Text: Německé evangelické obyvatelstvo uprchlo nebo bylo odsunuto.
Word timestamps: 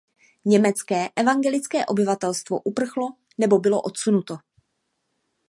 Německé 0.45 1.09
evangelické 1.15 1.85
obyvatelstvo 1.85 2.59
uprchlo 2.61 3.09
nebo 3.37 3.59
bylo 3.59 3.81
odsunuto. 3.81 4.37